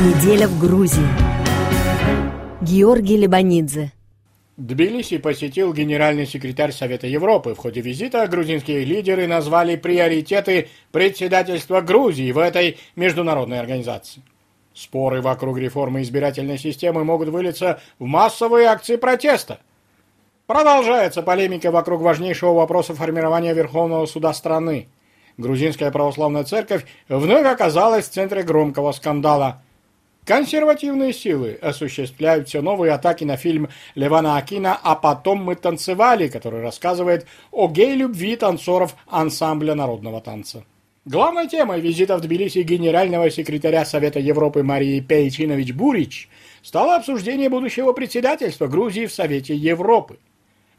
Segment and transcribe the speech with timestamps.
[0.00, 1.06] Неделя в Грузии.
[2.62, 3.92] Георгий Лебанидзе.
[4.56, 7.52] Тбилиси посетил генеральный секретарь Совета Европы.
[7.52, 14.22] В ходе визита грузинские лидеры назвали приоритеты председательства Грузии в этой международной организации.
[14.72, 19.58] Споры вокруг реформы избирательной системы могут вылиться в массовые акции протеста.
[20.46, 24.88] Продолжается полемика вокруг важнейшего вопроса формирования Верховного суда страны.
[25.36, 29.60] Грузинская православная церковь вновь оказалась в центре громкого скандала.
[30.30, 36.62] Консервативные силы осуществляют все новые атаки на фильм Левана Акина «А потом мы танцевали», который
[36.62, 40.62] рассказывает о гей-любви танцоров ансамбля народного танца.
[41.04, 46.28] Главной темой визита в Тбилиси генерального секретаря Совета Европы Марии Пейчинович Бурич
[46.62, 50.20] стало обсуждение будущего председательства Грузии в Совете Европы.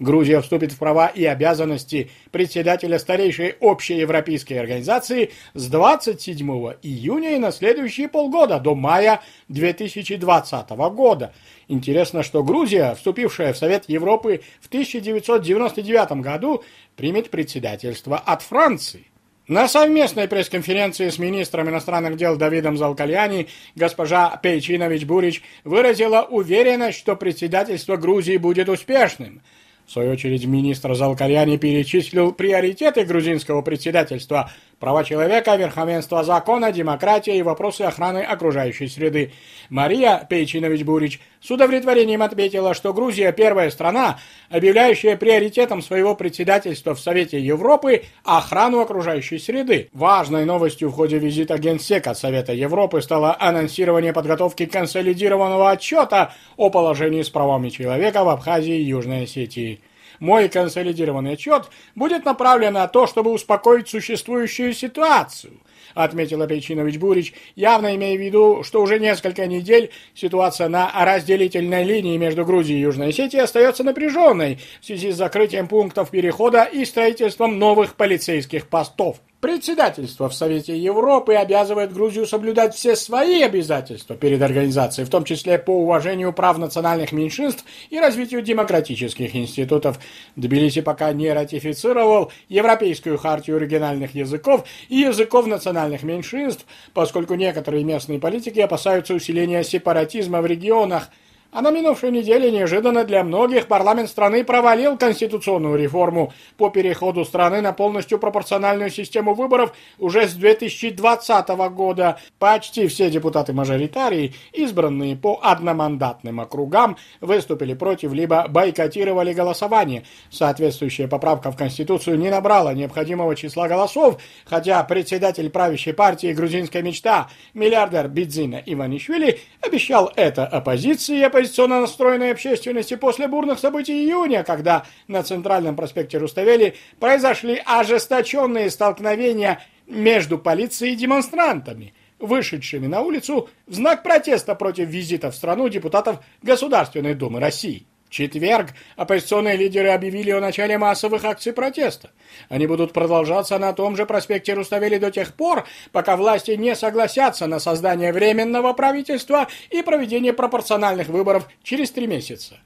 [0.00, 6.48] Грузия вступит в права и обязанности председателя старейшей общеевропейской организации с 27
[6.82, 11.34] июня и на следующие полгода, до мая 2020 года.
[11.68, 16.64] Интересно, что Грузия, вступившая в Совет Европы в 1999 году,
[16.96, 19.06] примет председательство от Франции.
[19.48, 27.16] На совместной пресс-конференции с министром иностранных дел Давидом Залкальяни госпожа Пейчинович Бурич выразила уверенность, что
[27.16, 29.42] председательство Грузии будет успешным–
[29.90, 34.48] в свою очередь, министр Залкарьяни перечислил приоритеты грузинского председательства–
[34.80, 39.32] права человека, верховенство закона, демократия и вопросы охраны окружающей среды.
[39.68, 47.38] Мария Пейчинович-Бурич с удовлетворением отметила, что Грузия– первая страна, объявляющая приоритетом своего председательства в Совете
[47.38, 49.90] Европы охрану окружающей среды.
[49.92, 57.22] Важной новостью в ходе визита Генсека Совета Европы стало анонсирование подготовки консолидированного отчета о положении
[57.22, 59.80] с правами человека в Абхазии и Южной Осетии.
[60.20, 65.54] Мой консолидированный отчет будет направлен на то, чтобы успокоить существующую ситуацию,
[65.94, 72.18] отметил Пейчинович Бурич, явно имея в виду, что уже несколько недель ситуация на разделительной линии
[72.18, 77.58] между Грузией и Южной Осетией остается напряженной в связи с закрытием пунктов перехода и строительством
[77.58, 79.16] новых полицейских постов.
[79.40, 85.58] Председательство в Совете Европы обязывает Грузию соблюдать все свои обязательства перед организацией, в том числе
[85.58, 89.98] по уважению прав национальных меньшинств и развитию демократических институтов.
[90.36, 98.18] Тбилиси пока не ратифицировал Европейскую хартию региональных языков и языков национальных меньшинств, поскольку некоторые местные
[98.18, 101.08] политики опасаются усиления сепаратизма в регионах–
[101.52, 107.60] а на минувшей неделе неожиданно для многих парламент страны провалил конституционную реформу по переходу страны
[107.60, 112.18] на полностью пропорциональную систему выборов уже с 2020 года.
[112.38, 120.04] Почти все депутаты-мажоритарии, избранные по одномандатным округам, выступили против либо бойкотировали голосование.
[120.30, 127.28] Соответствующая поправка в Конституцию не набрала необходимого числа голосов, хотя председатель правящей партии «Грузинская мечта»
[127.54, 135.22] миллиардер Бидзина Иванишвили обещал это оппозиции оппозиционно настроенной общественности после бурных событий июня, когда на
[135.22, 144.02] Центральном проспекте Руставели произошли ожесточенные столкновения между полицией и демонстрантами, вышедшими на улицу в знак
[144.02, 147.86] протеста против визита в страну депутатов Государственной Думы России.
[148.10, 152.10] В четверг оппозиционные лидеры объявили о начале массовых акций протеста.
[152.48, 157.46] Они будут продолжаться на том же проспекте Руставели до тех пор, пока власти не согласятся
[157.46, 162.58] на создание временного правительства и проведение пропорциональных выборов через три месяца.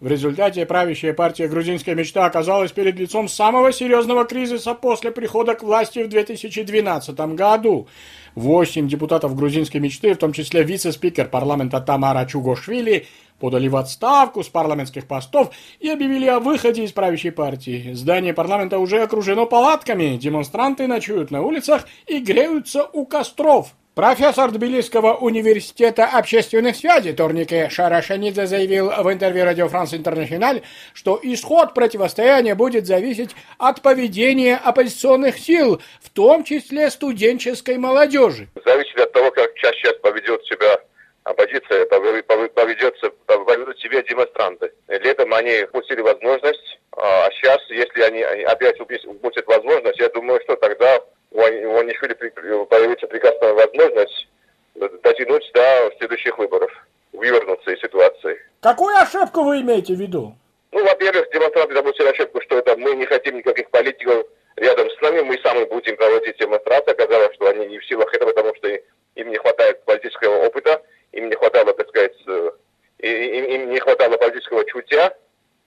[0.00, 5.62] В результате правящая партия «Грузинская мечта» оказалась перед лицом самого серьезного кризиса после прихода к
[5.62, 7.86] власти в 2012 году.
[8.34, 14.48] Восемь депутатов «Грузинской мечты», в том числе вице-спикер парламента Тамара Чугошвили, подали в отставку с
[14.48, 15.50] парламентских постов
[15.80, 17.92] и объявили о выходе из правящей партии.
[17.92, 23.74] Здание парламента уже окружено палатками, демонстранты ночуют на улицах и греются у костров.
[24.00, 30.62] Профессор Тбилисского университета общественных связей Торнике Шарашанидзе заявил в интервью Радио Франс Интернациональ,
[30.94, 38.48] что исход противостояния будет зависеть от поведения оппозиционных сил, в том числе студенческой молодежи.
[38.64, 40.80] Зависит от того, как сейчас поведет себя
[41.24, 44.72] оппозиция поведется, поведут себя демонстранты.
[44.88, 50.49] Летом они упустили возможность, а сейчас, если они опять упустят возможность, я думаю, что
[59.30, 60.34] ошибку вы имеете в виду?
[60.72, 65.22] Ну, во-первых, демонстранты допустили ошибку, что это мы не хотим никаких политиков рядом с нами,
[65.22, 66.92] мы сами будем проводить демонстрации.
[66.92, 70.82] Оказалось, что они не в силах этого, потому что им не хватает политического опыта
[71.12, 72.50] им не хватало, так сказать, э,
[72.98, 75.12] им, им не хватало политического чутья.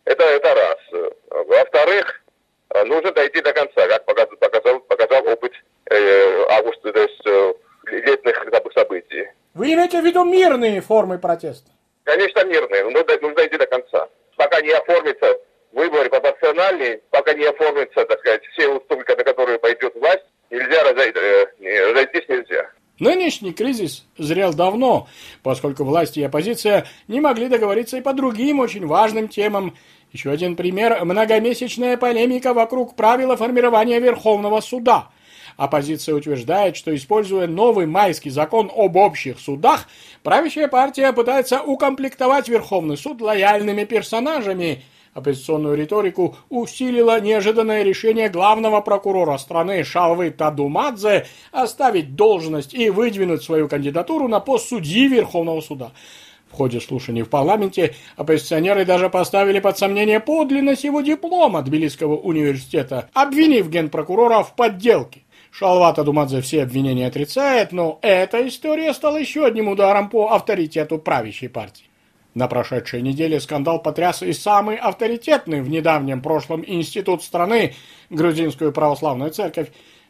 [0.06, 1.12] Это, это раз.
[1.30, 2.22] Во-вторых,
[2.70, 5.54] э, нужно дойти до конца, как показал, показал, показал опыт
[5.90, 7.54] э, августа, то есть э,
[7.88, 9.28] летних событий.
[9.54, 11.70] Вы имеете в виду мирные формы протеста?
[12.04, 14.10] Конечно, мирные, но нужно, нужно идти до конца.
[14.36, 15.38] Пока не оформится
[15.74, 21.90] выборы пропорциональные, пока не оформятся, так сказать, все уступки, на которые пойдет власть, нельзя э,
[21.90, 22.70] разойтись нельзя.
[23.00, 25.08] Нынешний кризис зрел давно,
[25.42, 29.76] поскольку власти и оппозиция не могли договориться и по другим очень важным темам.
[30.12, 35.10] Еще один пример– многомесячная полемика вокруг правила формирования Верховного суда.
[35.58, 39.88] Оппозиция утверждает, что, используя новый майский закон об общих судах,
[40.22, 49.38] правящая партия пытается укомплектовать Верховный суд лояльными персонажами– Оппозиционную риторику усилило неожиданное решение главного прокурора
[49.38, 55.92] страны Шалвы Тадумадзе оставить должность и выдвинуть свою кандидатуру на пост судьи Верховного суда.
[56.52, 63.10] В ходе слушаний в парламенте оппозиционеры даже поставили под сомнение подлинность его диплома Тбилисского университета,
[63.14, 65.22] обвинив генпрокурора в подделке.
[65.52, 71.50] Шалвата Думадзе все обвинения отрицает, но эта история стала еще одним ударом по авторитету правящей
[71.50, 71.86] партии.
[72.34, 77.76] На прошедшей неделе скандал потряс и самый авторитетный в недавнем прошлом институт страны,
[78.10, 79.68] Грузинскую православную церковь,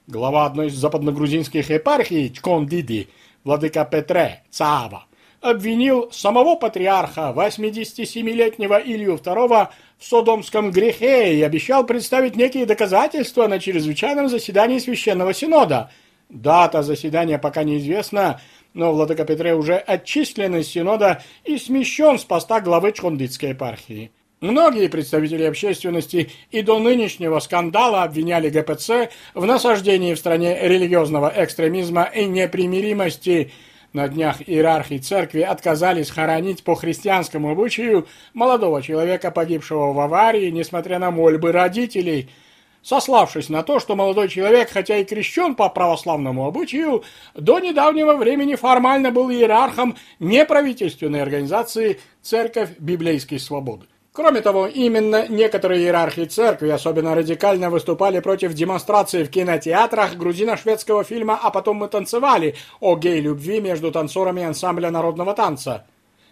[0.08, 3.10] глава одной из западногрузинских епархий Чкондиди,
[3.44, 5.06] владыка Петре Цаава,
[5.42, 9.68] обвинил самого патриарха 87-летнего Илью II
[9.98, 15.92] в содомском грехе и обещал представить некие доказательства на чрезвычайном заседании Священного Синода.
[16.30, 18.40] Дата заседания пока неизвестна,
[18.74, 24.12] но Владыка Петре уже отчислен из Синода и смещен с поста главы Чхондитской епархии.
[24.42, 32.04] Многие представители общественности и до нынешнего скандала обвиняли ГПЦ в насаждении в стране религиозного экстремизма
[32.04, 33.52] и непримиримости.
[33.94, 41.00] На днях иерархи церкви отказались хоронить по христианскому обычаю молодого человека, погибшего в аварии, несмотря
[41.00, 42.30] на мольбы родителей–
[42.84, 47.04] сославшись на то, что молодой человек, хотя и крещен по православному обычаю,
[47.34, 53.88] до недавнего времени формально был иерархом неправительственной организации «Церковь Библейской Свободы».
[54.14, 61.40] Кроме того, именно некоторые иерархи церкви особенно радикально выступали против демонстрации в кинотеатрах грузино-шведского фильма
[61.42, 65.88] «А потом мы танцевали» о гей-любви между танцорами ансамбля народного танца.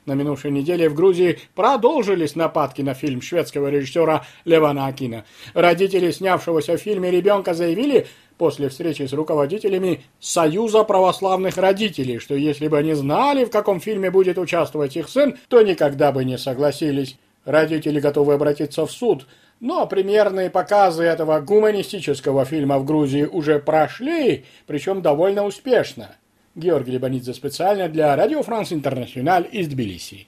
[0.06, 5.26] На минувшей неделе в Грузии продолжились нападки на фильм шведского режиссера Левана Акина.
[5.54, 8.08] Родители снявшегося в фильме ребенка заявили
[8.40, 14.10] после встречи с руководителями Союза православных родителей, что если бы они знали, в каком фильме
[14.10, 17.20] будет участвовать их сын, то никогда бы не согласились.
[17.46, 19.28] Родители готовы обратиться в суд,
[19.60, 26.16] но примерные показы этого гуманистического фильма в Грузии уже прошли, причем довольно успешно.
[26.56, 30.28] Георгий Лебанидзе специально для Радио Франс Интернациональ из Тбилиси.